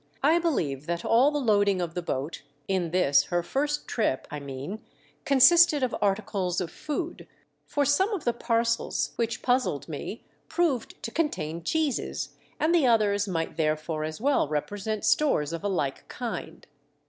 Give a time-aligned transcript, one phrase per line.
[0.23, 4.39] I believe that all the loading of the boat— in this her first trip, I
[4.39, 4.81] mean—
[5.25, 7.27] consisted of articles of food;
[7.67, 12.29] for some of the parcels which puzzled me proved to contain cheeses
[12.59, 16.65] and the others might there fore as well represent stores of a like kind.